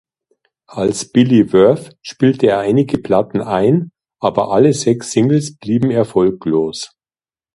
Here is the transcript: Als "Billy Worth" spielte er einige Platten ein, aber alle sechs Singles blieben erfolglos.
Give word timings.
Als 0.65 1.11
"Billy 1.11 1.53
Worth" 1.53 1.95
spielte 2.01 2.47
er 2.47 2.57
einige 2.57 2.97
Platten 2.97 3.39
ein, 3.39 3.91
aber 4.19 4.49
alle 4.51 4.73
sechs 4.73 5.11
Singles 5.11 5.59
blieben 5.59 5.91
erfolglos. 5.91 6.95